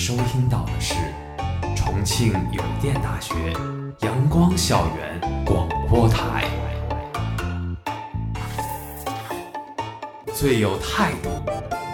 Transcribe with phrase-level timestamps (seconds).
[0.00, 0.94] 收听到的是
[1.76, 3.34] 重庆邮电大学
[4.00, 6.46] 阳光校园广播台，
[10.34, 11.28] 最有态度、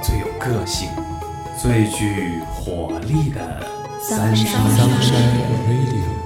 [0.01, 0.89] 最有个性、
[1.61, 3.67] 最具活力的
[4.01, 4.63] 三山
[5.69, 6.26] radio。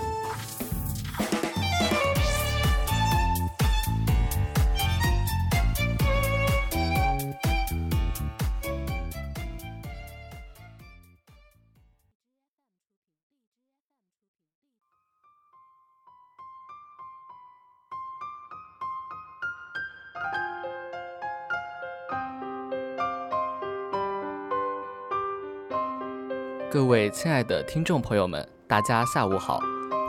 [27.22, 29.60] 亲爱的听众朋友们，大家下午好，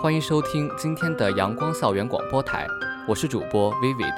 [0.02, 2.66] 欢迎收听今天的阳光校园广播台，
[3.06, 4.14] 我是主播 Vivid，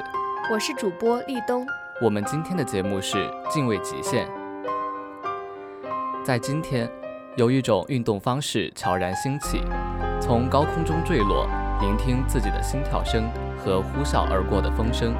[0.51, 1.65] 我是主播立冬。
[1.99, 4.29] 我们今天的节目是敬畏极限。
[6.23, 6.87] 在今天，
[7.35, 9.63] 有一种运动方式悄然兴起，
[10.21, 11.47] 从高空中坠落，
[11.81, 15.15] 聆听自己的心跳声和呼啸而过的风声，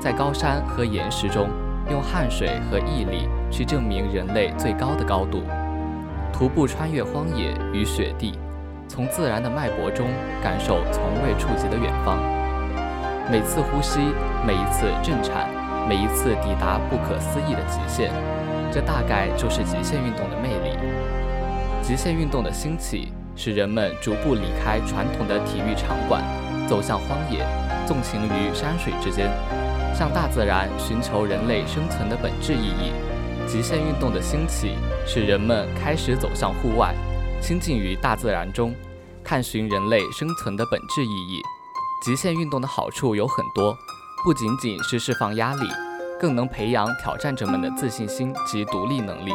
[0.00, 1.48] 在高山和岩石中，
[1.92, 5.44] 用汗水和毅力去证明人类最高的高度。
[6.32, 8.38] 徒步穿越荒野与雪地，
[8.88, 10.08] 从自然的脉搏中
[10.42, 12.18] 感受从未触及的远方。
[13.30, 14.00] 每次呼吸，
[14.46, 15.48] 每一次震颤，
[15.88, 18.10] 每一次抵达不可思议的极限，
[18.72, 20.78] 这大概就是极限运动的魅力。
[21.82, 26.22] 极限运动的兴起，使人们逐步离开传统的体育场馆，
[26.66, 27.44] 走向荒野，
[27.86, 29.30] 纵情于山水之间，
[29.94, 32.92] 向大自然寻求人类生存的本质意义。
[33.46, 34.74] 极限运动的兴起，
[35.10, 36.94] 使人们开始走向户外，
[37.40, 38.74] 亲近于大自然中，
[39.24, 41.40] 探寻人类生存的本质意义。
[42.04, 43.74] 极限运动的好处有很多，
[44.22, 45.66] 不仅仅是释放压力，
[46.20, 49.32] 更能培养挑战者们的自信心及独立能力。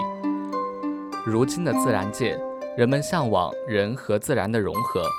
[1.25, 2.39] 如今的自然界，
[2.77, 5.09] 人们向往人和自然的融合，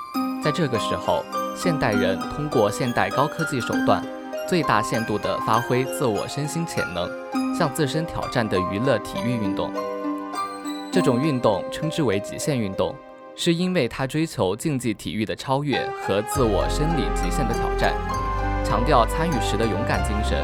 [0.41, 1.25] 在这个时候，
[1.57, 4.07] 现代人通过现代高科技手段，
[4.49, 7.11] 最大限度地发挥自我身心潜能。
[7.57, 9.73] 向自身挑战的娱乐体育运动，
[10.95, 12.95] 这种运动称之为极限运动，
[13.35, 17.93] 是因为它追求竞技体育的超越和自我生理极限的挑战，
[18.65, 20.39] 强调参与时的勇敢精神，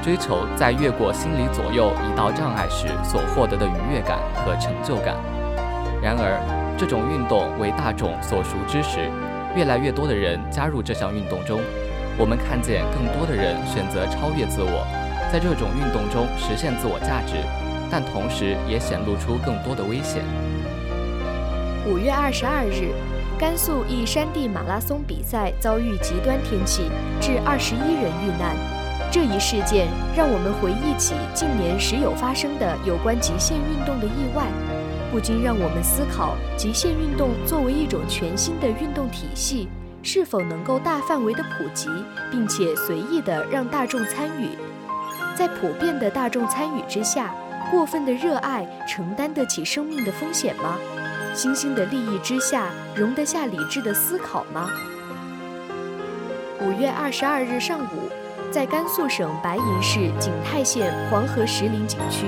[0.00, 5.16] 追求在越过心理左右一道障碍时所获得的愉悦感和成就感。
[6.00, 6.38] 然而，
[6.78, 9.10] 这种运动为大众所熟知时，
[9.56, 11.58] 越来越多的人加入这项运动中，
[12.16, 14.86] 我们看见更多的人选择超越自我。
[15.32, 17.34] 在这种运动中实现自我价值，
[17.90, 20.22] 但同时也显露出更多的危险。
[21.86, 22.92] 五月二十二日，
[23.38, 26.90] 甘肃一山地马拉松比赛遭遇极端天气，
[27.20, 28.54] 致二十一人遇难。
[29.10, 34.44] 这一事件让我们回忆起近年时有发生的有关极限运动的意外，
[35.10, 39.66] 不禁让我们思考：极限运动作为一种全新的运动体系，
[40.02, 41.88] 是否能够大范围的普及，
[42.30, 44.50] 并且随意的让大众参与？
[45.34, 47.32] 在普遍的大众参与之下，
[47.70, 50.76] 过分的热爱承担得起生命的风险吗？
[51.34, 54.70] 新兴的利益之下，容得下理智的思考吗？
[56.60, 58.10] 五月二十二日上午，
[58.50, 62.26] 在甘肃省白银市景泰县黄河石林景区，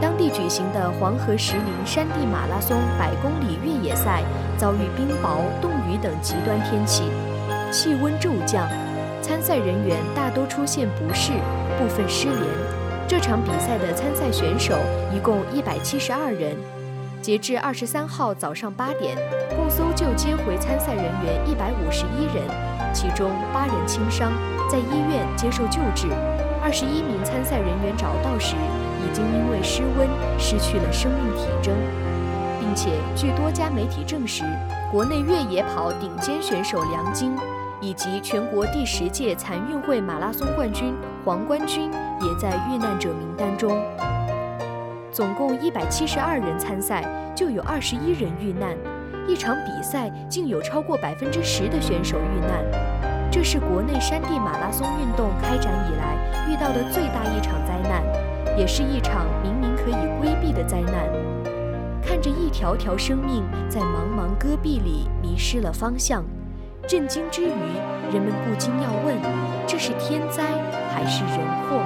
[0.00, 4.22] 当地举行的黄河石林山地马拉松百公里越野赛
[4.56, 7.10] 遭遇冰雹、冻雨等极端天气，
[7.72, 8.68] 气温骤降。
[9.20, 11.32] 参赛人员大多出现不适，
[11.78, 12.77] 部分失联。
[13.08, 14.76] 这场比赛的参赛选手
[15.14, 16.54] 一共一百七十二人。
[17.22, 19.16] 截至二十三号早上八点，
[19.56, 22.44] 共搜救接回参赛人员一百五十一人，
[22.92, 24.30] 其中八人轻伤，
[24.70, 26.08] 在医院接受救治。
[26.62, 28.54] 二十一名参赛人员找到时，
[29.00, 30.06] 已经因为失温
[30.38, 31.74] 失去了生命体征，
[32.60, 34.44] 并且据多家媒体证实，
[34.92, 37.34] 国内越野跑顶尖选手梁晶。
[37.80, 40.94] 以及全国第十届残运会马拉松冠军
[41.24, 41.90] 黄冠军
[42.20, 43.80] 也在遇难者名单中。
[45.12, 47.04] 总共一百七十二人参赛，
[47.34, 48.76] 就有二十一人遇难。
[49.26, 52.64] 一场比赛竟有超过百分之十的选手遇难，
[53.30, 58.02] 这是国内山地马拉松运动开展以来遇到的最大一场灾难，
[58.56, 61.08] 也是一场明明可以规避的灾难。
[62.02, 66.24] 看着一条条生命在茫茫戈壁里迷失了方向。
[66.88, 67.50] 震惊之余
[68.10, 69.14] 人们不禁要问
[69.66, 70.42] 这是天灾
[70.90, 71.84] 还是人祸？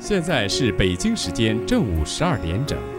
[0.00, 2.91] 现在是北京时间正午十二点整。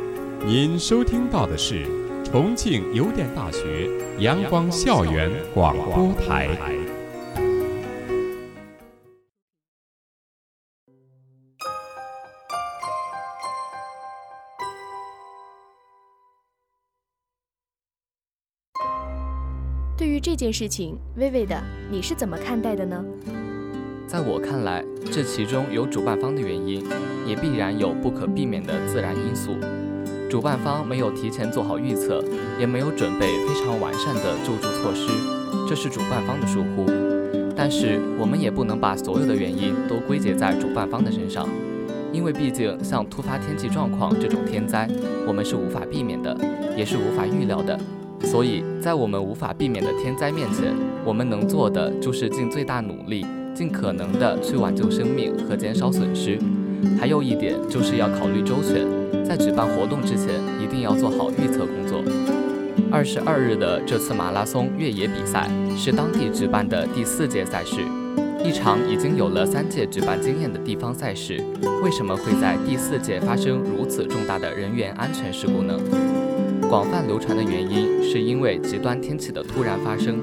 [0.45, 1.85] 您收听到的是
[2.21, 6.49] 重庆邮电大学阳光校园广播台。
[19.97, 21.57] 对于这件事情，微微的，
[21.89, 23.01] 你是怎么看待的呢？
[24.05, 26.85] 在我看来，这其中有主办方的原因，
[27.25, 29.55] 也必然有不可避免的自然因素。
[30.33, 32.19] 主办方没有提前做好预测，
[32.59, 35.11] 也没有准备非常完善的救助措施，
[35.69, 36.87] 这是主办方的疏忽。
[37.55, 41.47] 但是我们也不能把所有的原因都归结在主办方的身上，
[42.11, 44.89] 因为毕竟像突发天气状况这种天灾，
[45.27, 46.35] 我们是无法避免的，
[46.75, 47.79] 也是无法预料的。
[48.23, 50.73] 所以在我们无法避免的天灾面前，
[51.05, 53.23] 我们能做的就是尽最大努力。
[53.53, 56.39] 尽可能的去挽救生命和减少损失，
[56.99, 58.83] 还有一点就是要考虑周全，
[59.25, 62.03] 在举办活动之前一定要做好预测工作。
[62.91, 67.81] 二十二日的这次马拉松越野比赛是当地举办的第四届赛事，
[68.43, 71.43] 一场已经有了三届举办经验的地方赛事，
[71.83, 75.79] 为什么会在第四届发生如此重大的人员安全事故呢？
[76.69, 80.19] 广泛流传的原因是因为极端天气的突然发生，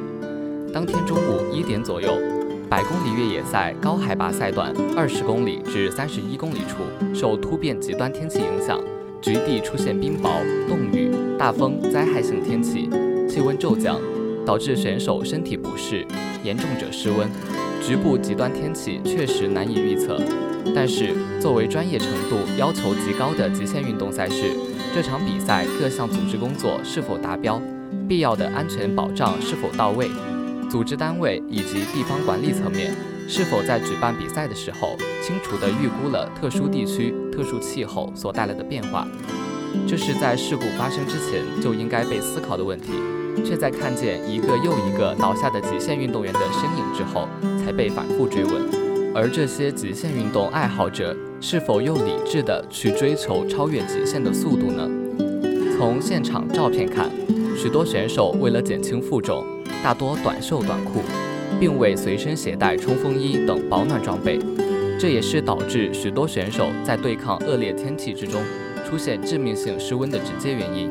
[0.72, 2.39] 当天中午一点左右。
[2.70, 8.80] 百公里越野赛高海拔赛段二十公里至三十一公里处，受突变极端天气影响，
[9.20, 10.38] 局地出现冰雹、
[10.68, 12.88] 冻雨、大风灾害性天气，
[13.28, 14.00] 气温骤降，
[14.46, 16.06] 导致选手身体不适，
[16.44, 17.28] 严重者失温。
[17.82, 20.16] 局部极端天气确实难以预测，
[20.72, 24.44] 但是作为专业程度要求极高的极限运动赛事，
[24.94, 27.60] 这场比赛各项组织工作是否达标，
[28.08, 30.08] 必要的安全保障是否到位？
[30.70, 32.94] 组织单位以及地方管理层面
[33.28, 39.06] 是否在举办比赛的时候清楚地预估了特殊地区、特殊气候所带来的变化？
[39.86, 42.92] 这是在事故发生之前就应该被思考的问题，
[43.44, 47.28] 却在看见一个又一个倒下的极限运动员的身影之后
[47.64, 48.62] 才被反复追问。
[49.12, 54.88] 而这些极限运动爱好者是否又理智地去追求超越极限的速度呢？
[55.76, 57.10] 从现场照片看，
[57.56, 59.44] 许多选手为了减轻负重。
[59.82, 61.00] 大多短袖短裤，
[61.58, 64.38] 并未随身携带冲锋衣等保暖装备，
[64.98, 68.42] 这也是导致许多选手在对抗恶劣天气之中
[68.86, 70.90] 出现致命性失温的直接原因。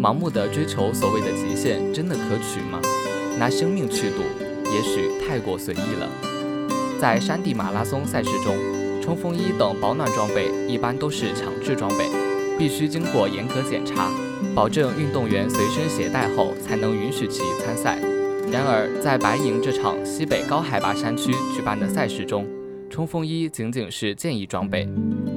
[0.00, 2.80] 盲目的追求所谓的极限，真的可取吗？
[3.38, 4.22] 拿生命去赌，
[4.72, 6.08] 也许太过随意了。
[7.00, 8.56] 在山地马拉松赛事中，
[9.00, 12.08] 冲锋衣等保暖装备一般都是强制装备，
[12.58, 14.10] 必须经过严格检查。
[14.58, 17.96] 保证运动员随身携带后，才能允许其参赛。
[18.50, 22.44] 然而，在白银这场西北高海拔山区举办的赛事中，
[22.90, 24.88] 冲锋衣仅仅是建议装备。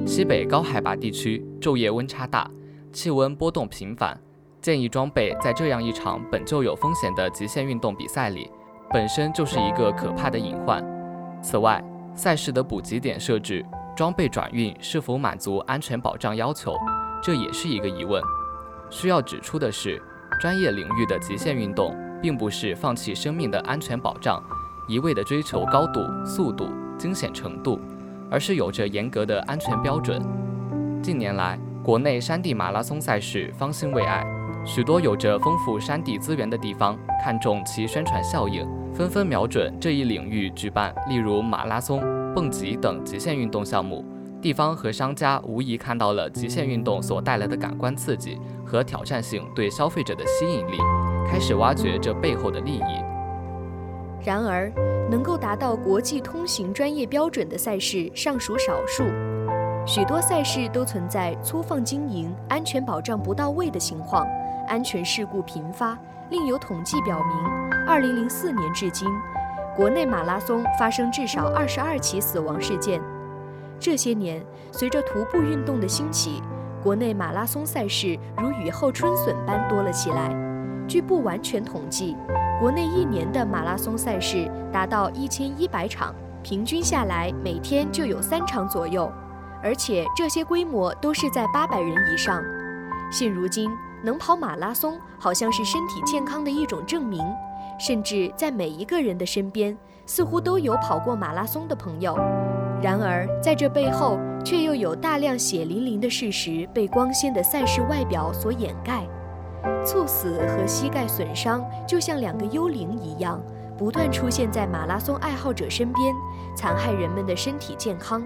[0.04, 2.50] 西北高海拔地区昼夜温差大，
[2.92, 4.20] 气温波动频繁，
[4.60, 8.50] 建议装备在这样一场本就有风险的极限运动比赛里，
[8.90, 10.84] 本身就是一个可怕的隐患。
[11.40, 11.80] 此外，
[12.16, 13.64] 赛事的补给点设置、
[13.94, 16.74] 装备转运是否满足安全保障要求，
[17.22, 18.20] 这也是一个疑问。
[18.92, 20.00] 需要指出的是，
[20.38, 24.40] 专业领域的极限运动并不是放弃生命的安全保障，
[24.86, 26.68] 一味的追求高度、速度、
[26.98, 27.80] 惊险程度，
[28.30, 30.22] 而是有着严格的安全标准。
[31.02, 34.22] 近年来，国内山地马拉松赛事方兴未艾，
[34.62, 42.02] 许多有着丰富山地资源的地方看重其宣传效应，纷纷瞄准这一领域举办，例如马拉松、
[42.34, 44.04] 蹦极等极限运动项目。
[44.42, 50.78] 地方和商家无疑看到了极限运动所带来的感官刺激和挑战性对消费者的吸引力，
[51.30, 53.04] 开始挖掘这背后的利益。
[54.24, 54.72] 然而，
[55.08, 59.04] 能够达到国际通行专业标准的赛事尚属少数，
[59.86, 64.26] 许多赛事都存在粗放经营、安全保障不到位的情况，
[64.66, 65.96] 安全事故频发。
[66.30, 67.36] 另有统计表明
[67.86, 69.08] ，2004年至今，
[69.76, 73.00] 国内马拉松发生至少22起死亡事件。
[73.82, 76.40] 这些年，随着徒步运动的兴起，
[76.84, 80.32] 国内马拉松赛事如雨后春笋般多了起来。
[80.86, 82.16] 据不完全统计，
[82.60, 89.10] 国内一年的马拉松赛事达到一千一百场，平均下来每天就有三场左右，
[89.60, 92.40] 而且这些规模都是在八百人以上。
[93.10, 93.68] 现如今，
[94.00, 97.20] 能跑马拉松好像是身体健康的一种证明，
[97.80, 102.16] 甚至在每一个人的身边，似乎都有跑过马拉松的朋友。
[102.82, 109.06] 然而，在这背后，却又有大量血淋淋的事实被光鲜的赛事外表所掩盖。
[109.86, 113.40] 猝死和膝盖损伤就像两个幽灵一样，
[113.78, 116.12] 不断出现在马拉松爱好者身边，
[116.56, 118.20] 残害人们的身体健康。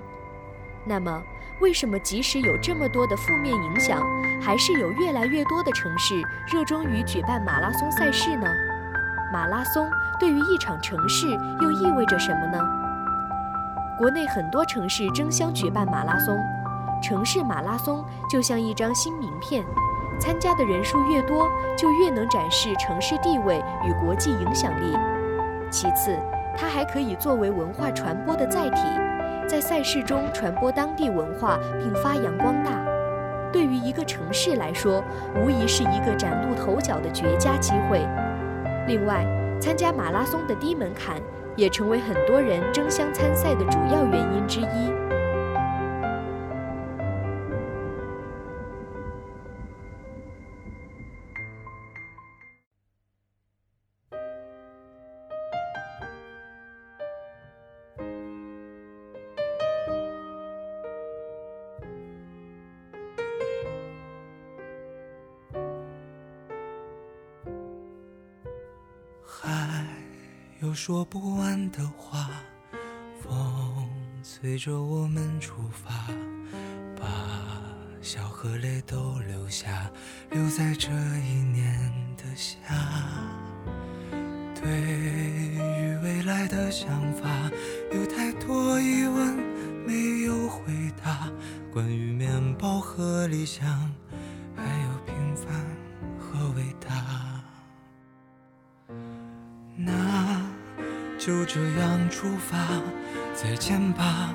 [0.86, 1.22] 那么，
[1.60, 4.00] 为什么即使有这么多的负面影响，
[4.40, 6.14] 还是有越来越多的城市
[6.50, 8.46] 热衷于举办马拉松赛事呢？
[9.30, 9.86] 马拉松
[10.18, 11.26] 对于一场城市
[11.60, 12.85] 又意味着什么呢？
[13.98, 16.38] 国内很多城市争相举办马拉松，
[17.02, 19.64] 城市马拉松就像一张新名片，
[20.20, 21.48] 参加的人数越多，
[21.78, 24.94] 就越能展示城市地位与国际影响力。
[25.70, 26.14] 其次，
[26.54, 28.82] 它还可以作为文化传播的载体。
[29.48, 32.72] 在赛事中传播当地文化并发扬光大，
[33.50, 35.02] 对于一个城市来说，
[35.36, 38.06] 无疑是一个崭露头角的绝佳机会。
[38.86, 39.24] 另外，
[39.58, 41.16] 参加马拉松的低门槛，
[41.56, 45.05] 也成为很多人争相参赛的主要原因之一。
[70.86, 72.30] 说不完的话，
[73.20, 73.90] 风
[74.22, 75.90] 催着我们出发，
[76.96, 77.04] 把
[78.00, 79.90] 笑和泪都留下，
[80.30, 82.56] 留在这一年的夏。
[84.54, 87.50] 对于未来的想法，
[87.92, 89.36] 有太多疑问
[89.84, 90.72] 没有回
[91.04, 91.28] 答，
[91.72, 93.92] 关于面包和理想，
[101.56, 102.58] 这样出发，
[103.32, 104.30] 再见吧，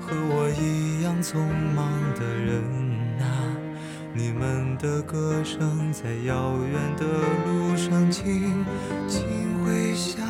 [0.00, 1.38] 和我一样匆
[1.72, 2.64] 忙的人
[3.20, 3.30] 啊！
[4.12, 7.06] 你们的歌声在遥远的
[7.46, 8.64] 路上轻
[9.06, 9.22] 轻
[9.64, 10.26] 回响。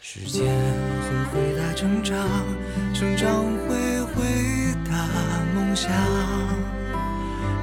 [0.00, 2.16] 时间会回答成长，
[2.94, 4.24] 成长会回
[4.88, 5.06] 答
[5.54, 5.92] 梦想，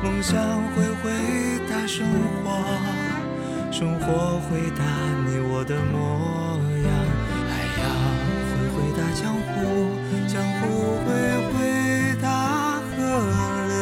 [0.03, 0.39] 梦想
[0.75, 1.09] 会回
[1.67, 2.05] 答生
[2.43, 3.16] 活。
[3.77, 4.81] 生活回答
[5.27, 6.89] 你我的模样，
[7.47, 7.85] 海洋
[8.49, 9.53] 会回答江湖，
[10.27, 10.65] 江湖
[11.05, 11.07] 会
[11.53, 11.55] 回
[12.19, 12.25] 答
[12.81, 12.97] 河
[13.69, 13.77] 流，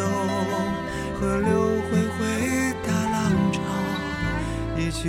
[1.17, 1.47] 河流
[1.87, 2.19] 会回
[2.85, 3.15] 答浪
[3.53, 3.57] 潮，
[4.75, 5.07] 一起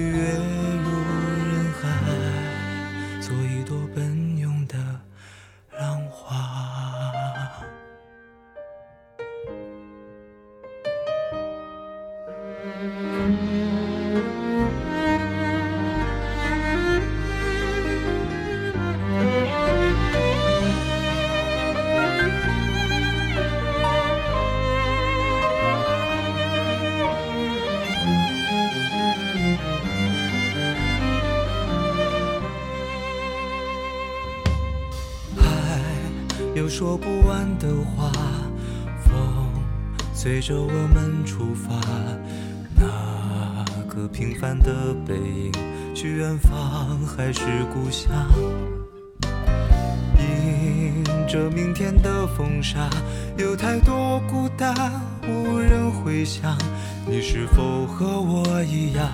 [36.78, 38.12] 说不完的话，
[39.02, 39.16] 风
[40.12, 41.74] 随着我们出发，
[42.74, 45.52] 那个平凡的背影，
[45.94, 47.40] 去远方还是
[47.72, 48.12] 故乡？
[50.18, 52.90] 迎着明天的风沙，
[53.38, 54.74] 有太多孤单
[55.26, 56.58] 无人回响。
[57.06, 59.08] 你是否和我一样，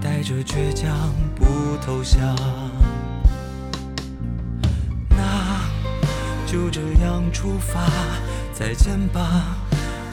[0.00, 1.44] 带着倔强不
[1.84, 2.34] 投降？
[6.56, 7.82] 就这样出发，
[8.50, 9.58] 再见吧，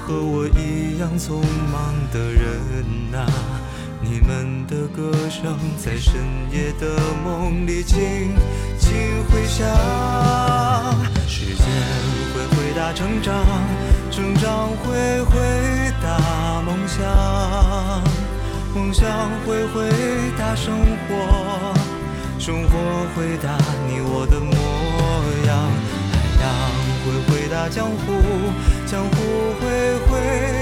[0.01, 1.35] 和我一样匆
[1.71, 3.25] 忙的人啊！
[4.01, 6.21] 你们的歌声在深
[6.51, 8.35] 夜的梦里轻
[8.77, 8.91] 轻
[9.31, 9.65] 回响。
[11.25, 11.65] 时间
[12.35, 13.33] 会回答成长，
[14.11, 15.39] 成长会回
[16.03, 18.03] 答梦想，
[18.75, 19.07] 梦想
[19.47, 19.89] 会回
[20.37, 20.75] 答生
[21.07, 21.73] 活，
[22.37, 22.77] 生活
[23.15, 23.57] 回答
[23.87, 24.51] 你我的模
[25.47, 26.02] 样。
[27.05, 28.13] 会回答江湖，
[28.85, 29.15] 江湖
[29.59, 29.65] 会
[30.07, 30.52] 回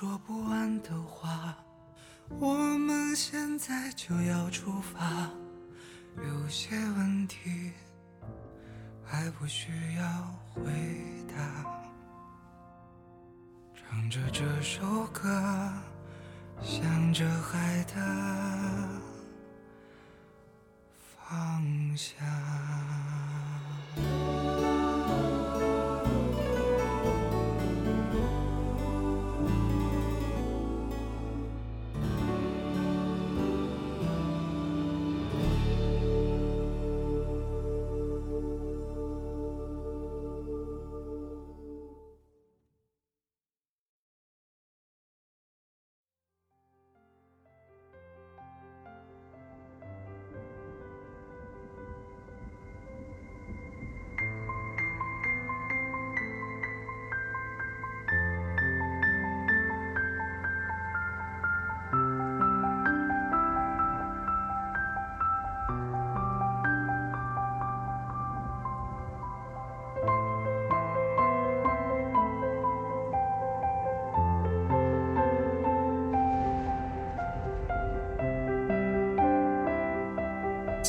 [0.00, 1.54] 说不完的话，
[2.38, 5.28] 我们现在就要出发。
[6.16, 7.70] 有些问题。
[9.04, 10.04] 还不需要
[10.54, 10.62] 回
[11.28, 11.36] 答。
[13.74, 15.28] 唱着这首歌，
[16.62, 18.00] 向着海的
[21.18, 22.16] 方向。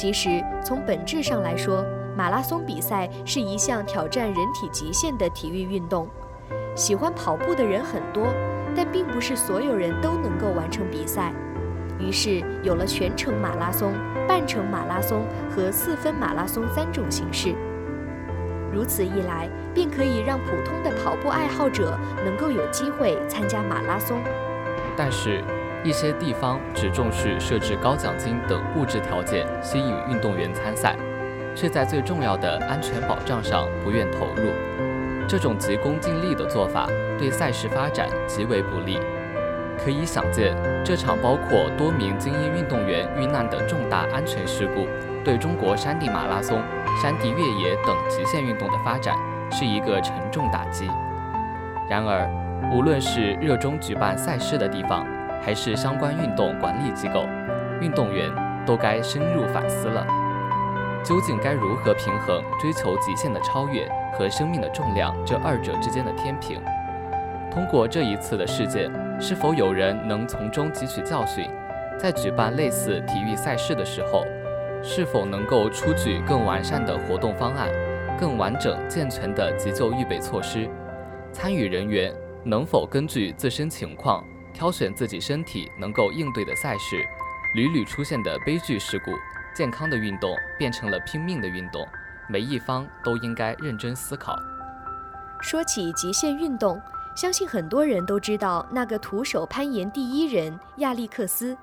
[0.02, 1.86] 其实，从本质上来说，
[2.18, 6.08] 马拉松比赛是一项挑战人体极限的体育运动。
[6.76, 8.26] 喜欢跑步的人很多，
[8.76, 11.32] 但并不是所有人都能够完成比赛。
[12.00, 13.94] 于是，有了全程马拉松、
[14.28, 17.54] 半程马拉松和四分马拉松三种形式。
[18.74, 24.20] 如此一来，便可以让普通的跑步爱好者能够有机会参加马拉松。
[24.98, 25.44] 但是，
[25.84, 30.96] 一些地方只重视设置高奖金等物质条件吸引运动员参赛，
[31.56, 34.52] 却在最重要的安全保障上不愿投入。
[35.28, 39.00] 这种急功近利的做法对赛事发展极为不利。
[39.84, 44.86] 可以想见，这场包括多名精英运动员遇难的重大安全事故，
[45.24, 46.62] 对中国山地马拉松、
[47.02, 49.16] 山地越野等极限运动的发展
[49.52, 50.88] 是一个沉重打击。
[51.90, 52.30] 然而，
[52.72, 55.08] 无论是热衷举办赛事的地方，
[55.42, 57.26] 还是相关运动管理机构，
[57.82, 58.30] 运动员
[58.66, 60.06] 都该深入反思了。
[61.04, 66.62] 究竟该如何平衡追求极限的超越和生命的重量这二者之间的天平？
[67.52, 71.50] 通过这一次的事件，是否有人能从中汲取教训，
[71.98, 74.24] 在举办类似体育赛事的时候，
[74.84, 77.68] 是否能够出具更完善的活动方案、
[78.20, 80.70] 更完整健全的急救预备措施？
[81.34, 87.06] 参与人员能否根据自身情况挑选自己身体能够应对的赛事？
[87.56, 89.12] 屡屡出现的悲剧事故，
[89.54, 91.86] 健康的运动变成了拼命的运动，
[92.30, 94.38] 每一方都应该认真思考。
[95.42, 96.82] 说起极限运动，
[97.16, 101.58] 相信很多人都知道那个徒手攀岩第一人亚历克斯。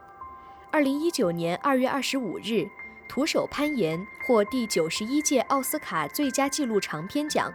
[0.71, 2.69] 二零一九年二月二十五日，
[3.09, 7.51] 徒手攀岩获第九十一届奥斯卡最佳纪录长片奖。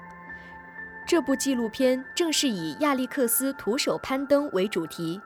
[1.06, 5.20] 这部纪录片正是以亚历克斯徒手攀登为主题，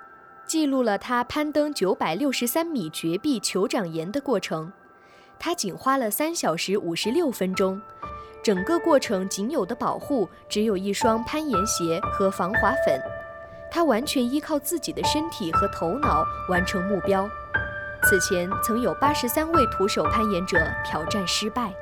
[0.46, 4.72] 记录了他攀登九百六十三米绝壁酋长岩的过程。
[5.38, 7.80] 他仅花了三小时五十六分钟。
[8.44, 13.00] 整个过程仅有的保护只有一双攀岩鞋和防滑粉，
[13.70, 17.30] 他完全依靠自己的身体和头脑完成目标。
[18.04, 21.74] 此前曾有八十三位徒手攀岩者挑战失败。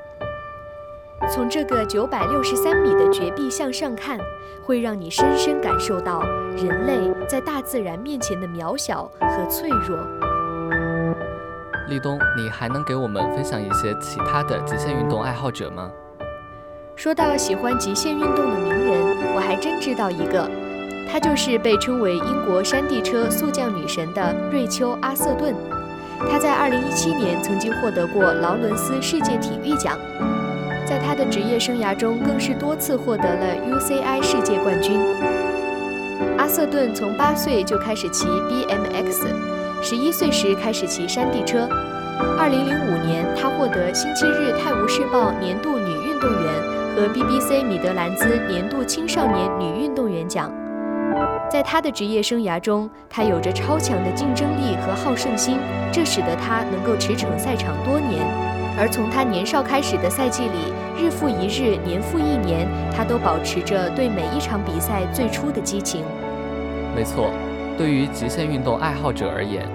[1.33, 4.17] 从这个九百六十三米的绝壁向上看，
[4.63, 6.21] 会让你深深感受到
[6.55, 9.97] 人类在大自然面前的渺小和脆弱。
[11.87, 15.89] 立冬，你还能给我们分享一些其他的极限运动爱好者吗？
[16.95, 20.49] 说到喜欢极限运动的名人，我还真知道一个，
[21.11, 25.53] 她就是被称为英国山地车速降女神的瑞秋·阿瑟顿。
[26.29, 29.97] 她在2017年曾经获得过劳伦斯世界体育奖，
[31.15, 34.99] 的职业生涯中更是多次获得了 UCI 世界冠军。
[36.37, 39.27] 阿瑟顿从八岁就开始骑 BMX。
[39.81, 41.67] 十一岁时开始骑山地车。
[42.39, 46.61] 二零零五年，她获得《星期日泰晤士报》年度女运动员
[46.95, 50.51] 和 BBC 米德兰兹年度青少年女运动员奖。
[51.49, 55.57] 在她的职业生涯中，她有着超强的竞争力和好胜心，
[55.91, 58.25] 这使得她能够驰骋赛场多年。
[58.77, 66.03] 而从他年少开始的赛季里，日复一日，年复一年，他都保持着对每一场比赛最初的激情。
[66.95, 67.31] 没错。
[67.77, 69.67] 对于极限运动爱好者而言，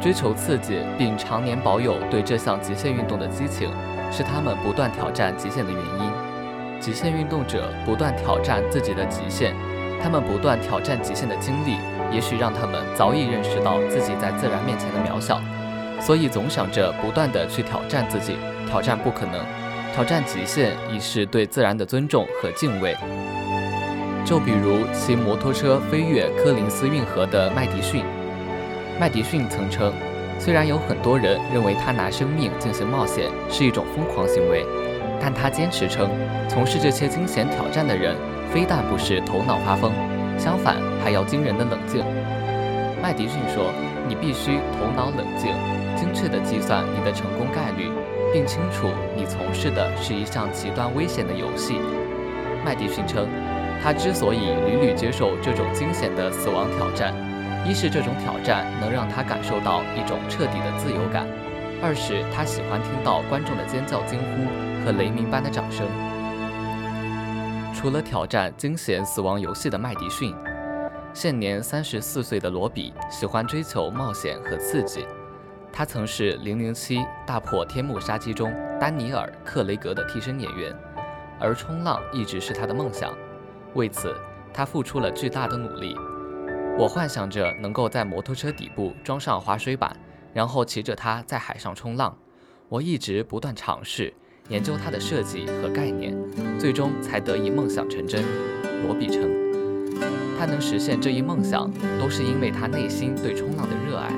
[0.00, 3.70] 追求刺激并常年保有对这项极限运动的激情，
[4.10, 6.80] 是他们不断挑战极限的原因。
[6.80, 9.54] 极限运动者不断挑战自己的极限，
[10.02, 11.76] 他们不断挑战极限的经历，
[12.12, 15.40] 也许让他们早已认识到自己在自然面前的渺小，
[16.04, 18.36] 所以总想着不断的去挑战自己，
[18.68, 19.42] 挑战不可能，
[19.94, 22.94] 挑战极限，已是对自然的尊重和敬畏。
[24.22, 28.04] 就比如骑摩托车飞越科林斯运河的麦迪逊。
[29.00, 29.92] 麦迪逊曾称，
[30.38, 34.64] 虽然有很多人认为他拿生命进行冒险是一种疯狂行为，
[35.18, 36.10] 但他坚持称，
[36.48, 38.14] 从事这些惊险挑战的人，
[38.52, 39.90] 非但不是头脑发疯，
[40.38, 42.04] 相反还要惊人的冷静。
[43.02, 43.72] 麦迪逊说
[44.08, 45.52] ：“你必须头脑冷静，
[45.96, 47.90] 精确地计算你的成功概率，
[48.32, 51.80] 并清楚你从事的是一项极端危险的游戏。”
[52.64, 53.28] 麦迪逊称。
[53.82, 57.12] 他之所以屡屡接受这种惊险的死亡挑战，
[57.68, 61.26] 一是这种挑战能让他感受到一种彻底的自由感，
[61.82, 65.86] 二是他喜欢听到观众的尖叫、惊呼和雷鸣般的掌声。
[67.74, 70.34] 除了挑战惊险死亡游戏的麦迪逊，
[71.12, 75.04] 现年三十四岁的罗比喜欢追求冒险和刺激。
[75.76, 80.72] 他曾是《零零七：大破天幕杀机》中丹尼尔·克雷格的替身演员，
[81.40, 83.12] 而冲浪一直是他的梦想。
[83.74, 84.14] 为此，
[84.52, 85.96] 他付出了巨大的努力。
[86.78, 89.96] 我幻想着能够在摩托车底部装上滑水板，
[90.32, 92.16] 然后骑着它在海上冲浪。
[92.68, 94.14] 我一直不断尝试
[94.50, 96.16] 研究它的设计和概念，
[96.56, 98.22] 最终才得以梦想成真。
[98.86, 99.28] 罗比称，
[100.38, 104.12] 他能实现这一梦想，都是因为他内心对冲浪的热爱。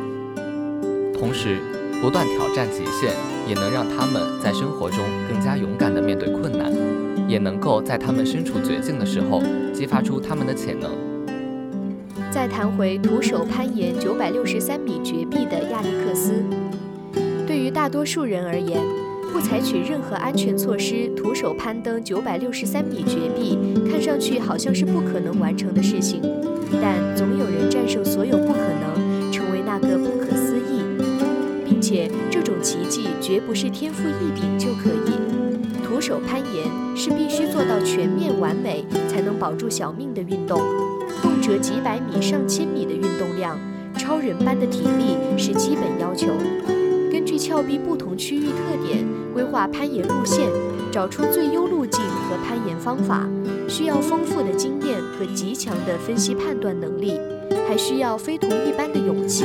[1.18, 1.58] 同时，
[2.02, 3.12] 不断挑战极限，
[3.48, 6.72] 也能让他们在生活中更加勇敢地面对困难。
[7.28, 10.92] 也能够在他们身处绝境的时候激发出他们的潜能。
[12.30, 16.34] 再谈回徒手攀岩九百六十三米绝壁的亚历克斯，
[17.44, 18.80] 对于大多数人而言，
[19.32, 23.58] 不采取任何安全措施徒手攀登九百六十三米绝壁，
[23.90, 26.22] 看上去好像是不可能完成的事情。
[26.80, 28.85] 但总有人战胜所有不可能，
[31.86, 35.12] 且这种奇迹绝不是天赋异禀就可以。
[35.84, 40.60] 徒手攀岩是必须做到全面完美才能保住小命的运动，
[41.22, 43.56] 动辄几百米、上千米的运动量，
[43.96, 46.26] 超人般的体力是基本要求。
[47.12, 50.50] 根据峭壁不同区域特点规划攀岩路线，
[50.90, 53.28] 找出最优路径和攀岩方法，
[53.68, 57.12] 需要丰富的经验和极强的分析判断能力，
[57.68, 59.44] 还需要非同一般的勇气。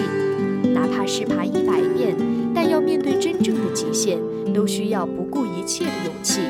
[0.73, 2.15] 哪怕是爬一百遍，
[2.84, 4.17] 面对真正的极限。
[4.54, 6.41] 都需要不顾一切的勇气。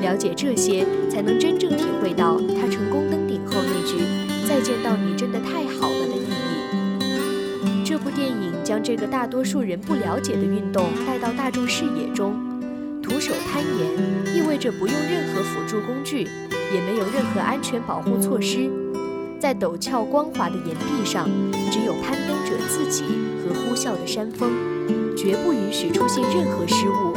[0.00, 3.98] 了解这些，才能真正体会到他成功登顶后那句
[4.48, 7.84] “再见到你真的太好了”的意义。
[7.84, 12.34] 这部电影将这个大多数人不了解的运动带到大众视野中。
[13.02, 16.22] 徒手攀岩意味着不用任何辅助工具，
[16.72, 18.81] 也没有任何安全保护措施。
[19.42, 21.28] 在陡峭光滑的岩壁上，
[21.68, 23.02] 只有攀登者自己
[23.42, 24.48] 和呼啸的山峰，
[25.16, 27.12] 绝不允许出现任何失误。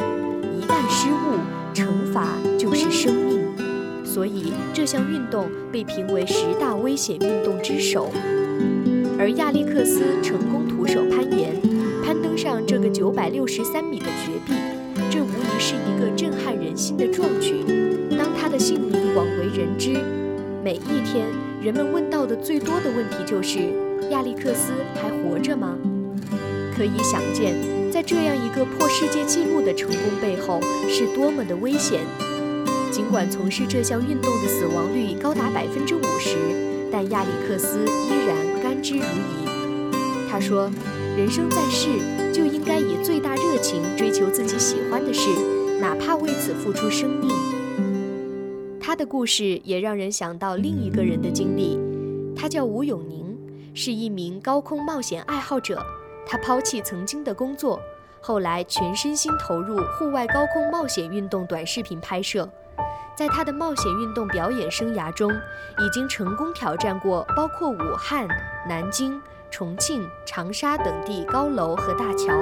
[0.60, 1.38] 一旦失误，
[1.72, 3.46] 惩罚就是生命。
[4.04, 8.10] 所以这项运动被评为十大危险运动之首。
[9.20, 11.54] 而亚历克斯成功徒手攀岩，
[12.04, 14.54] 攀登上这个九百六十三米的绝壁，
[15.12, 17.64] 这无疑是一个震撼人心的壮举。
[18.18, 20.04] 当他的姓名广为人知，
[20.64, 21.45] 每一天。
[21.66, 23.58] 人们问到的最多的问题就是：
[24.12, 25.76] 亚历克斯还活着吗？
[26.78, 27.56] 可以想见，
[27.92, 32.02] 在这样一个破世界纪录的成功背后是多么的危险。
[32.92, 36.38] 尽管从事这项运动的死亡率高达百分之五十，
[36.92, 39.90] 但亚历克斯依然甘之如饴。
[40.30, 40.70] 他说
[41.18, 41.88] ：“人生在世，
[42.32, 45.32] 就应该以最大热情追求自己喜欢的事，
[45.82, 47.28] 哪怕为此付出生命。”
[48.96, 51.78] 他的故事也让人想到另一个人的经历，
[52.34, 53.38] 他叫吴永宁，
[53.74, 55.86] 是一名高空冒险爱好者。
[56.26, 57.78] 他抛弃曾经的工作，
[58.22, 62.50] 后来全身心投入户外高空冒险运动短视频拍摄。
[63.18, 68.26] 在他的冒险运动表演生涯中，已经成功挑战过包括武汉、
[68.66, 72.34] 南京、重庆、长沙等地高楼和大桥。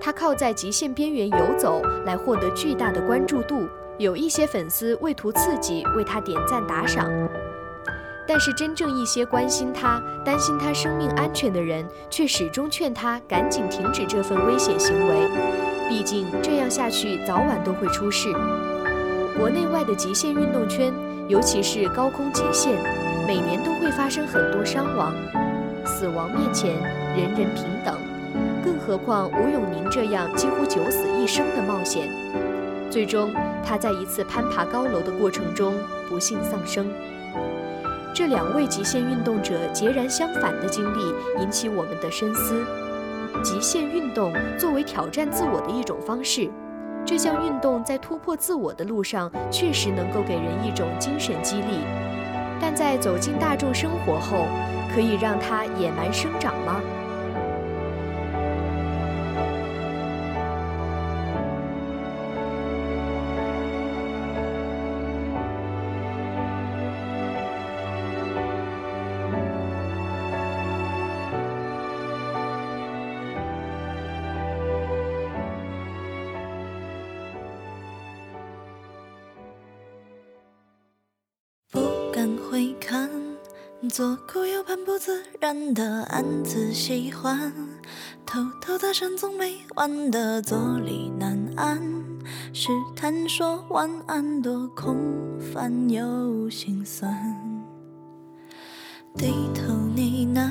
[0.00, 3.68] 他靠在极限边缘游走来获得巨大的关注度。
[3.98, 7.08] 有一些粉丝为图刺激为他点赞打赏，
[8.26, 15.28] 但是真正一些关心他、担心他生命安全的人，却始终劝他赶紧停止这份危险行为。
[15.88, 18.32] 毕竟这样下去早晚都会出事。
[19.36, 20.92] 国内外的极限运动圈，
[21.28, 22.72] 尤其是高空极限，
[23.26, 25.12] 每年都会发生很多伤亡。
[25.84, 26.70] 死亡面前，
[27.16, 27.94] 人人平等，
[28.64, 32.08] 更何况吴永宁这样几乎九死一生的冒险。
[32.92, 33.32] 最终，
[33.64, 35.72] 他在一次攀爬高楼的过程中
[36.10, 36.86] 不幸丧生。
[38.14, 42.62] 这两位极限运动者截然相反的经历引起我们的深思。
[43.42, 46.50] 极限运动作为挑战自我的一种方式，
[47.02, 51.78] 这项运动在突破自我的路上确实能够给人一种精神激励，
[52.60, 54.44] 但在走进大众生活后，
[54.94, 56.78] 可以让它野蛮生长吗？
[83.90, 87.52] 左顾右盼不自然的暗自喜欢，
[88.24, 91.82] 偷偷的山总没完的坐立难安，
[92.52, 94.96] 试探说晚安多空
[95.52, 97.12] 泛又心酸，
[99.16, 100.48] 低头呢喃，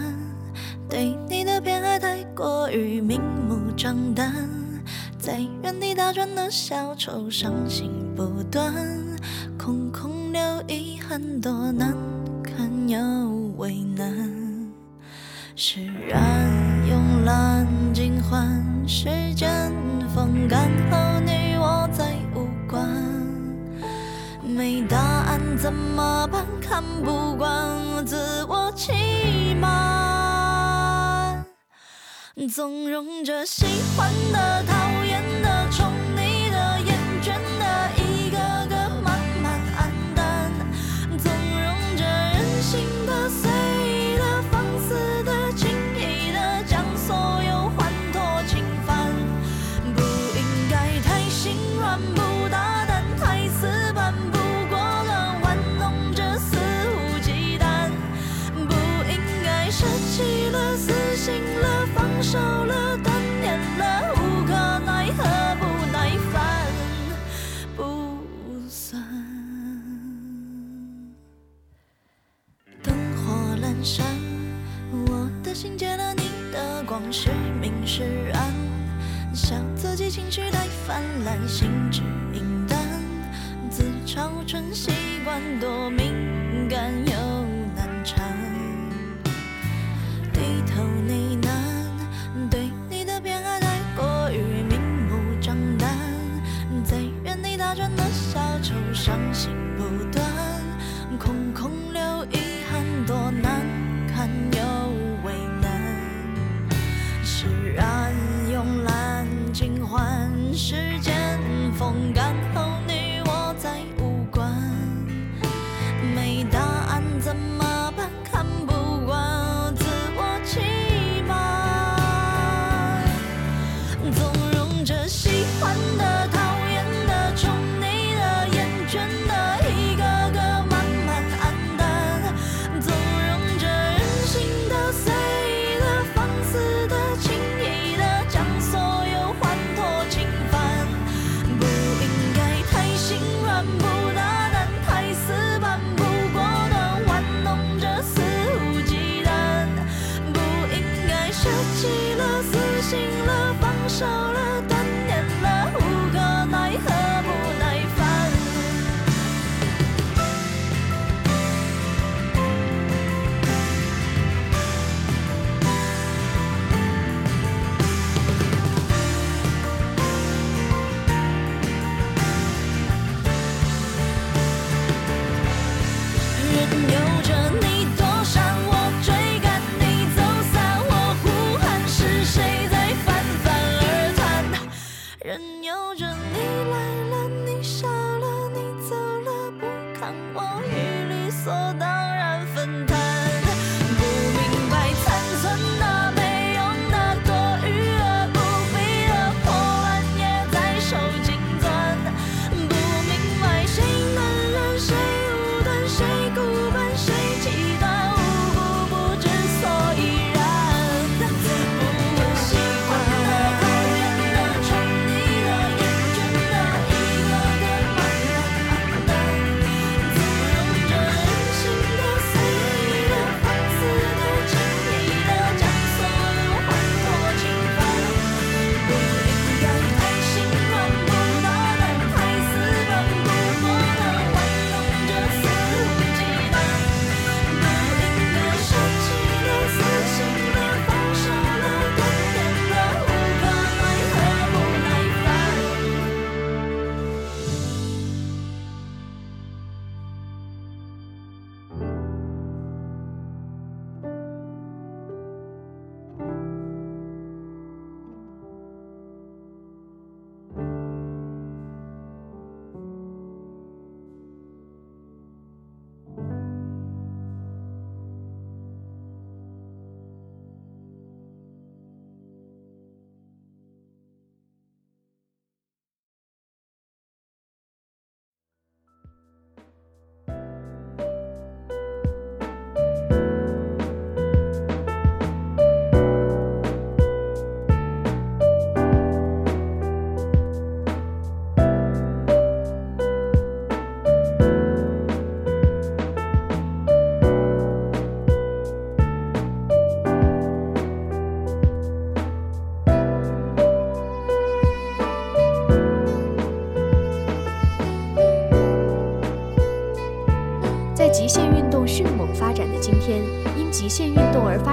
[0.89, 4.49] 对你的偏爱太过于明目张胆，
[5.17, 8.73] 在原地打转的小丑伤心不断，
[9.57, 11.95] 空空留遗憾多难。
[12.87, 12.99] 又
[13.57, 14.71] 为难，
[15.55, 16.49] 释然
[16.87, 19.71] 慵懒尽欢，时间
[20.13, 22.87] 风干后你我再无关。
[24.43, 26.45] 没答案怎么办？
[26.61, 31.45] 看不惯自我欺瞒，
[32.53, 33.65] 纵容着喜
[33.95, 35.00] 欢的、讨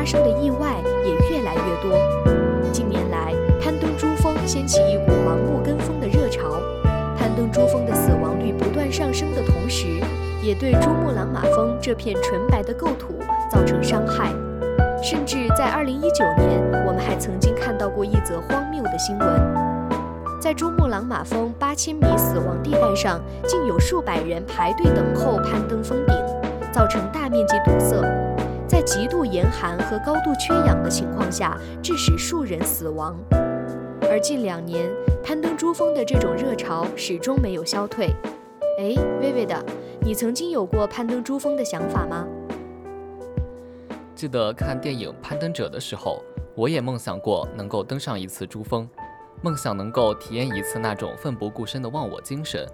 [0.08, 1.92] 生的意外也越来越多。
[2.72, 6.48] 近年来，攀登珠峰掀起一股盲目跟风的热潮，
[7.18, 9.86] 攀登珠峰的死亡率不断上升的同时，
[10.40, 13.18] 也对珠穆朗玛峰这片纯白的构土
[13.50, 14.32] 造成伤害。
[15.02, 19.28] 甚至在2019年，我们还曾经看到过一则荒谬的新闻：
[20.40, 26.16] 在珠穆朗玛峰8000米死亡地带上，竟有数百人排队等候攀登峰顶，
[26.72, 28.07] 造成大面积堵塞。
[28.88, 33.14] 极度严寒和高度缺氧的情况下，致使数人死亡。
[34.00, 34.90] 而近两年，
[35.22, 38.06] 攀登珠峰的这种热潮始终没有消退。
[38.78, 39.62] 哎，微微的，
[40.00, 42.26] 你曾经有过攀登珠峰的想法吗？
[44.14, 46.24] 记得看电影《攀登者》的时候，
[46.54, 48.88] 我也梦想过能够登上一次珠峰，
[49.42, 52.66] 梦想能够体验一次那种奋不顾身的忘我精神。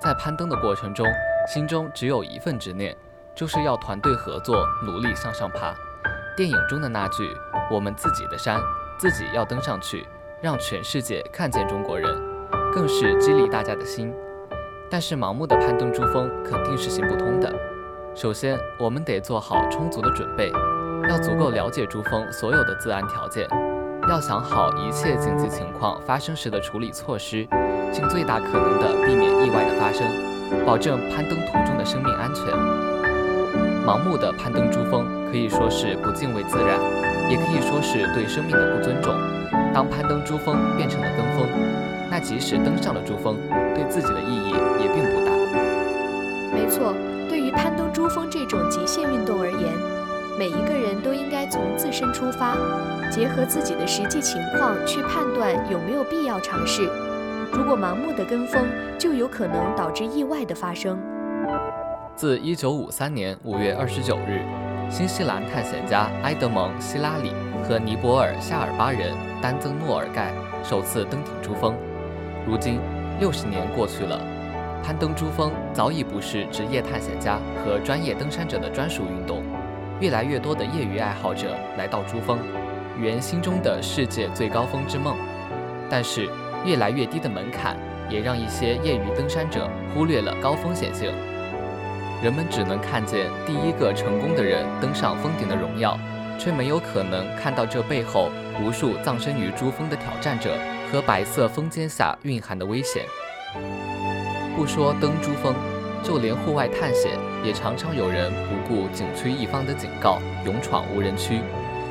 [0.00, 1.06] 在攀登的过程中，
[1.46, 2.96] 心中只有一份执念。
[3.34, 5.74] 就是要团队合作，努力向上爬。
[6.36, 7.36] 电影中的那句
[7.70, 8.60] “我们自己的山，
[8.96, 10.06] 自己要登上去，
[10.40, 12.08] 让全世界看见中国人”，
[12.72, 14.14] 更是激励大家的心。
[14.88, 17.52] 但是盲目的攀登珠峰肯定是行不通的。
[18.14, 20.52] 首先，我们得做好充足的准备，
[21.08, 23.48] 要足够了解珠峰所有的自然条件，
[24.08, 27.44] 要想好一切紧急情况发生时的处理措施，
[27.92, 30.06] 尽最大可能的避免意外的发生，
[30.64, 32.44] 保证攀登途中的生命安全。
[33.86, 36.80] 盲目的攀登珠峰可以说是不敬畏自然，
[37.30, 39.14] 也可以说是对生命的不尊重。
[39.74, 41.46] 当攀登珠峰变成了跟风，
[42.10, 43.36] 那即使登上了珠峰，
[43.74, 45.32] 对自己的意义也并不大。
[46.54, 46.94] 没错，
[47.28, 49.70] 对于攀登珠峰这种极限运动而言，
[50.38, 52.56] 每一个人都应该从自身出发，
[53.10, 56.88] 结合自己的实际情况去判断有没有必要尝试。
[57.52, 58.64] 如果盲目的跟风，
[58.98, 60.98] 就有可能导致意外的发生。
[62.16, 64.42] 自1953年5月29日，
[64.88, 67.32] 新西兰探险家埃德蒙·希拉里
[67.64, 69.12] 和尼泊尔夏尔巴人
[69.42, 71.74] 丹增诺尔盖首次登顶珠峰。
[72.46, 72.78] 如今，
[73.18, 74.20] 六十年过去了，
[74.80, 79.42] 攀登珠峰早已不是职业探险家和专业登山者的专属运动。
[79.98, 82.38] 越来越多的业余爱好者来到珠峰，
[82.96, 85.16] 圆心中的世界最高峰之梦。
[85.90, 86.30] 但是，
[86.64, 87.76] 越来越低的门槛
[88.08, 91.12] 也让一些业余登山者忽略了高风险性。
[92.24, 95.98] 人们只能看见第一个成功的人登上峰顶的荣耀，
[96.38, 100.56] 却没有可能看到这背后无数葬身于珠峰的挑战者
[100.90, 103.04] 和白色峰尖下蕴含的危险。
[104.56, 105.54] 不说登珠峰，
[106.02, 107.12] 就连户外探险，
[107.44, 111.42] 也常常有人不顾景区一方的警告，勇闯无人区，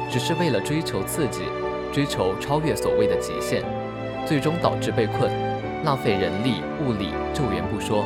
[0.09, 1.43] 只是为了追求刺激，
[1.93, 3.63] 追求超越所谓的极限，
[4.25, 5.31] 最终导致被困，
[5.83, 8.03] 浪费人力物力救援不说，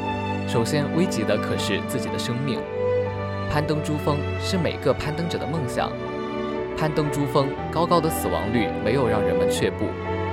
[0.47, 2.59] 首先危及的可是自己的生命。
[3.51, 5.91] 攀登珠峰是每个攀登者的梦想，
[6.77, 9.85] 攀登珠峰高高的死亡率没有让人们却步。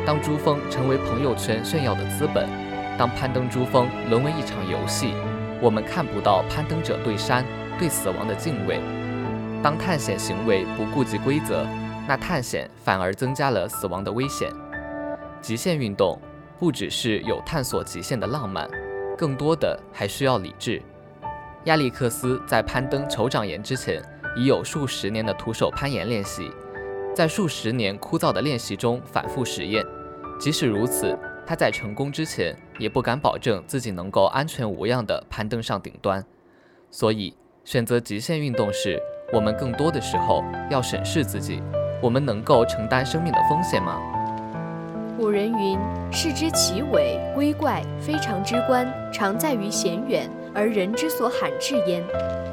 [0.06, 2.48] 当珠峰成为朋友圈炫耀的资本，
[2.96, 5.14] 当攀登珠峰沦为一场游戏。
[5.60, 7.44] 我们看不到攀登者对山、
[7.78, 8.80] 对死亡的敬畏。
[9.62, 11.66] 当探险行为不顾及规则，
[12.06, 14.50] 那探险反而增加了死亡的危险。
[15.40, 16.20] 极限运动
[16.58, 18.68] 不只是有探索极限的浪漫，
[19.16, 20.82] 更多的还需要理智。
[21.64, 24.02] 亚历克斯在攀登酋长岩之前，
[24.36, 26.50] 已有数十年的徒手攀岩练习，
[27.14, 29.84] 在数十年枯燥的练习中反复实验。
[30.38, 31.18] 即使如此。
[31.46, 36.24] 他在成功之前也不敢保证自己能够安全无恙地攀登上顶端，
[36.90, 37.36] 所以
[37.66, 38.98] 选择极限运动时，
[39.30, 41.62] 我们更多的时候要审视自己：
[42.02, 44.00] 我们能够承担生命的风险吗？
[45.16, 45.78] 古人云
[46.10, 52.02] ：“视之其伟，归怪，非常之观，常在于险远，而人之所罕至焉，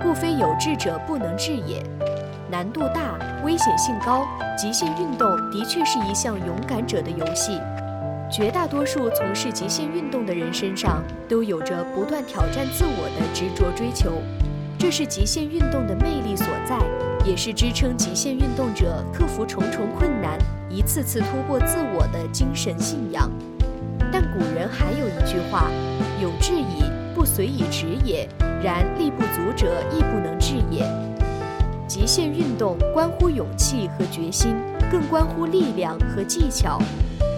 [0.02, 1.82] 故非有志者不能至也。”
[2.52, 7.60] 难度大，危险性高，极限运动的确是一项勇敢者的游戏。
[8.32, 14.12] 绝大多数从事极限运动的人身上都有着不断挑战自我的执着追求，
[14.78, 16.78] 这是极限运动的魅力所在，
[17.26, 20.38] 也是支撑极限运动者克服重重困难、
[20.70, 23.30] 一次次突破自我的精神信仰。
[24.12, 25.70] 但古人还有一句话
[26.22, 28.28] ：“有志矣，不随以直也；
[28.64, 30.84] 然力不足者，亦不能至也。”
[31.88, 34.56] 极限运动关乎勇气和决心，
[34.92, 36.80] 更关乎力量和技巧。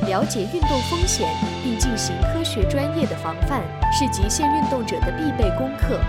[0.07, 1.27] 了解运动风险
[1.63, 3.61] 并进行科学专业的防范，
[3.91, 5.99] 是极限运动者的必备功课。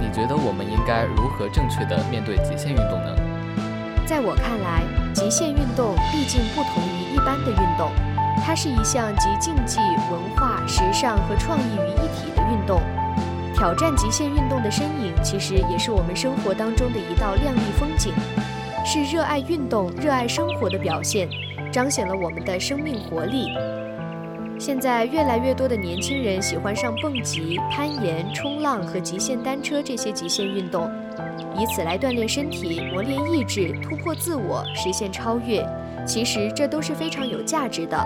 [0.00, 3.14] 你觉得我们应该如何正确的面对极限运动呢？
[4.06, 4.82] 在我看来，
[5.12, 7.90] 极限运动毕竟不同于一般的运动，
[8.44, 9.78] 它是一项集竞技、
[10.10, 12.80] 文化、时尚和创意于一体的运动。
[13.54, 18.14] 挑战极限运动的身影，其实也是我们生活当中的一道亮丽风景，
[18.84, 21.28] 是热爱运动、热爱生活的表现。
[21.70, 23.48] 彰显了我们的生命活力。
[24.58, 30.90] 现在越来越多的年轻人喜欢上蹦极、攀岩、冲浪和极限单车这些极限运动，
[31.56, 35.64] 以此来锻炼身体、磨练意志、突破自我、实现超越。
[36.04, 37.96] 其实这都是非常有价值的。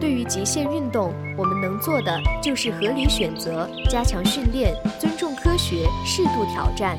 [0.00, 6.96] 对于极限运动，我们能做的就是合理选择、加强训练、尊重科学、适度挑战。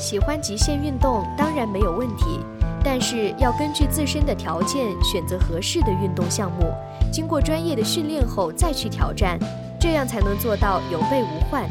[0.00, 2.40] 喜欢极限运动当然没有问题。
[2.84, 6.74] 但是要根据自身的条件选择合适的运动项目，
[7.12, 9.38] 经过专业的训练后再去挑战，
[9.78, 11.68] 这样才能做到有备无患。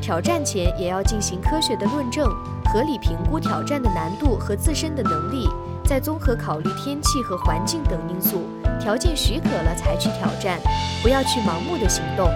[0.00, 2.28] 挑战前也要进行科学的论证，
[2.72, 5.48] 合理评估挑战的难度和自身的能力，
[5.84, 8.42] 再综合考虑天气和环境等因素，
[8.78, 10.60] 条件许可了才去挑战，
[11.02, 12.28] 不要去盲目的行动。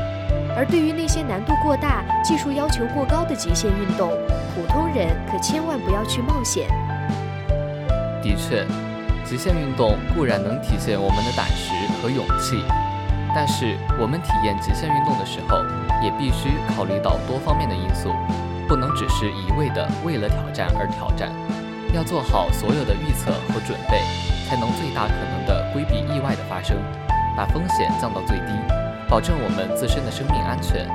[0.57, 4.11] 而对于那些难度过大、技术要求过高的极限运动，
[4.53, 6.69] 普通人可千万不要去冒险。
[8.23, 8.67] 的确，
[9.25, 12.63] 极限运动固然能体现我们的胆识和勇气，
[13.35, 15.59] 但是我们体验极限运动的时候，
[16.03, 18.13] 也必须考虑到多方面的因素，
[18.69, 21.33] 不能只是一味的为了挑战而挑战，
[21.95, 24.03] 要做好所有的预测和准备，
[24.49, 26.77] 才能最大可能的规避意外的发生，
[27.37, 28.53] 把风险降到最低，
[29.09, 30.87] 保证我们自身的生命安全。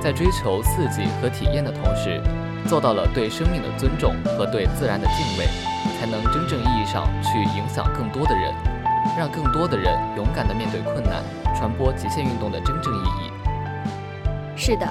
[0.00, 2.20] 在追求刺激和体验的同时，
[2.68, 5.46] 做到了对生命的尊重和对自然的敬畏。
[5.98, 8.54] 才能真正意义上去影响更多的人，
[9.16, 11.22] 让更多的人勇敢地面对困难，
[11.54, 13.30] 传播极限运动的真正意义。
[14.56, 14.88] 是的，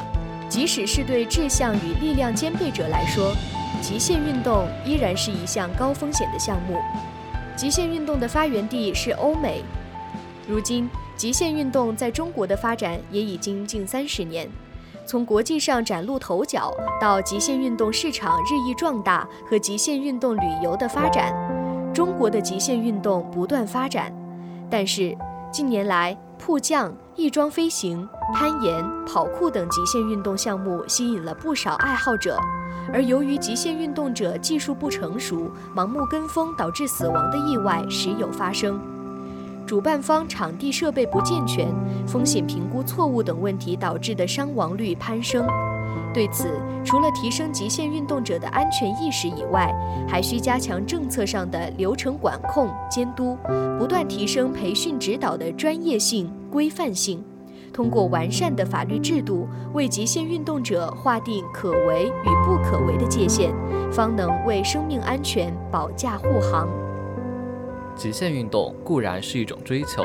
[0.48, 3.36] 即使是对志向与力量兼备者来说，
[3.82, 6.80] 极限运动依然是一项高风险的项目。
[7.56, 9.64] 极限运动的发源地是欧美，
[10.48, 14.50] 如今极限运动在中国的发展也已经近三十年。
[15.08, 21.34] 从国际上崭露头角，到极限运动市场日益壮大和极限运动旅游的发展，
[21.94, 24.12] 中国的极限运动不断发展。
[24.70, 25.16] 但是
[25.52, 32.40] 近年来，迫降、翼装飞行、攀岩、跑酷等极限运动项目吸引了不少爱好者，
[32.92, 38.82] 而由于极限运动者技术不成熟、盲目跟风导致死亡的意外时有发生。
[39.66, 41.68] 主办方场地设备不健全、
[42.06, 45.46] 风险评估错误等问题导致的伤亡率攀升。
[46.14, 46.50] 对此，
[46.84, 49.74] 除了提升极限运动者的安全意识以外，
[50.08, 53.38] 还需加强政策上的流程管控监督，
[53.78, 57.22] 不断提升培训指导的专业性、规范性，
[57.74, 63.54] 通过完善的法律制度，为极限运动者划定可为与不可为的界限，
[63.92, 66.70] 方能为生命安全保驾护航。
[67.96, 70.04] 极限运动固然是一种追求，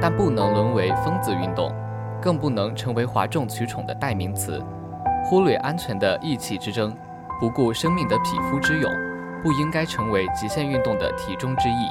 [0.00, 1.74] 但不能沦为疯子运动，
[2.20, 4.62] 更不能成为哗众取宠的代名词。
[5.24, 6.94] 忽略安全的意气之争，
[7.40, 8.92] 不顾生命的匹夫之勇，
[9.42, 11.88] 不应该成为极限运动的题中之意。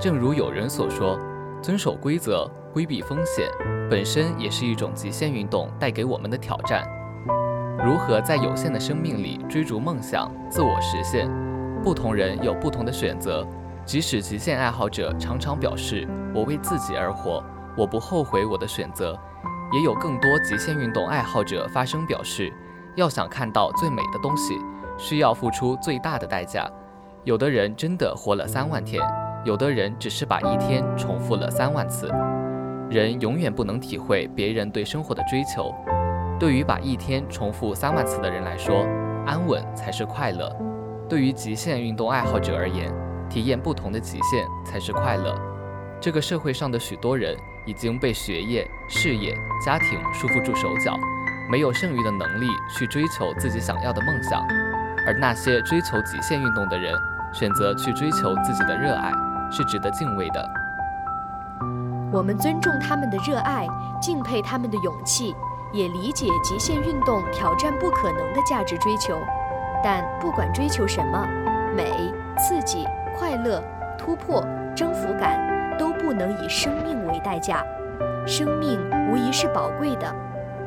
[0.00, 1.16] 正如有人所说，
[1.62, 3.48] 遵守规则、规避风险，
[3.88, 6.84] 本身也是一种极限运动带给我们的挑战。
[7.84, 11.30] 如何在有限的生命里追逐梦想、自我实现？
[11.82, 13.46] 不同人有不同的选择。
[13.84, 17.44] 即使极限爱好者常常表示“我为自己而活，
[17.76, 19.18] 我不后悔我的选择”，
[19.72, 22.50] 也有更多极限运动爱好者发声表示，
[22.96, 24.58] 要想看到最美的东西，
[24.96, 26.66] 需要付出最大的代价。
[27.24, 29.02] 有的人真的活了三万天，
[29.44, 32.10] 有的人只是把一天重复了三万次。
[32.90, 35.74] 人永远不能体会别人对生活的追求。
[36.38, 38.86] 对于把一天重复三万次的人来说，
[39.26, 40.50] 安稳才是快乐。
[41.08, 42.92] 对于极限运动爱好者而言，
[43.34, 45.34] 体验不同的极限才是快乐。
[46.00, 50.96] 这个社会上的许多人已经被学业、事业、家庭束缚住手脚，
[51.50, 52.46] 没有剩余的能力
[52.78, 54.40] 去追求自己想要的梦想。
[55.04, 56.94] 而那些追求极限运动的人，
[57.32, 59.10] 选择去追求自己的热爱，
[59.50, 60.48] 是值得敬畏的。
[62.12, 63.66] 我们尊重他们的热爱，
[64.00, 65.34] 敬佩他们的勇气，
[65.72, 69.18] 也理解极限运动挑战不可能的价值追求。
[69.82, 71.26] 但不管追求什么，
[71.74, 71.90] 美、
[72.38, 72.86] 刺激。
[73.18, 73.62] 快乐、
[73.96, 74.44] 突破、
[74.74, 77.64] 征服感都不能以生命为代价。
[78.26, 80.14] 生命无疑是宝贵的，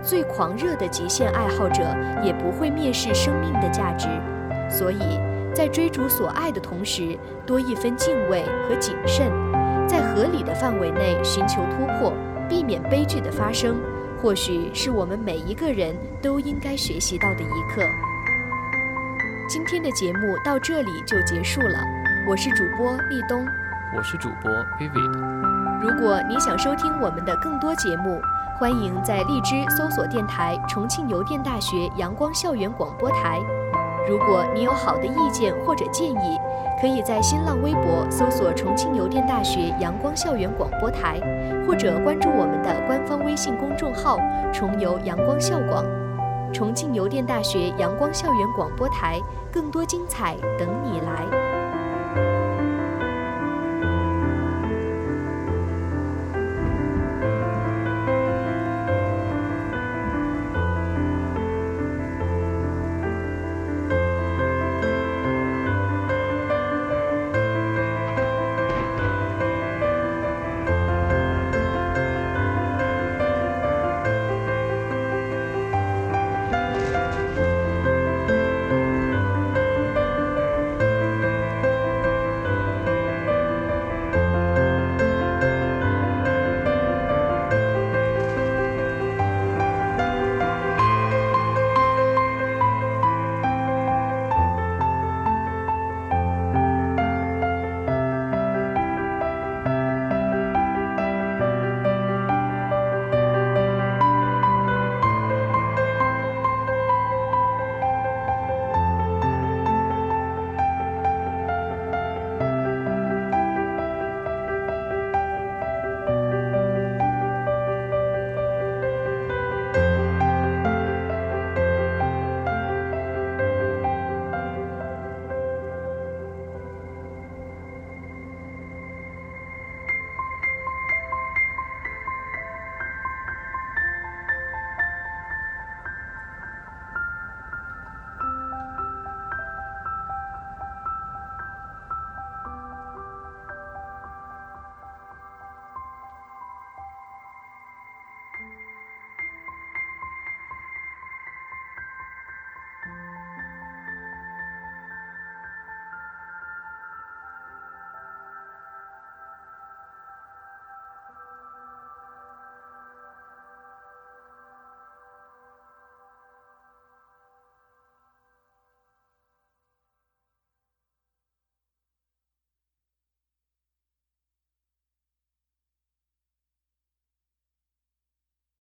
[0.01, 1.83] 最狂热的极限爱好者
[2.23, 4.07] 也不会蔑视生命的价值。
[4.69, 5.19] 所以，
[5.53, 9.31] 在追逐所爱的同时，多一分敬畏和谨慎，
[9.87, 12.13] 在合理的范围内寻求突破，
[12.47, 13.77] 避免悲剧的发生，
[14.21, 17.81] 或许是我们每一个人都应该学习到的一课。
[19.49, 22.06] 今天的节目到这里就结束了。
[22.30, 23.45] 我是主播立冬，
[23.95, 25.80] 我是主播 Vivid。
[25.80, 28.19] 如果你想收听我们的更多节目，
[28.59, 33.39] 欢迎在荔枝搜索电台重庆邮电大学阳光校园广播台。
[34.09, 36.38] 如果你有好的意见或者建议，
[36.82, 41.21] 可以在新浪微博搜索重庆邮电大学阳光校园广播台，
[41.65, 44.19] 或者关注我们的官方微信公众号
[44.51, 45.86] “重邮阳光校广”。
[46.53, 49.17] 重庆邮电大学阳光校园广播台，
[49.49, 51.46] 更多精彩等你来。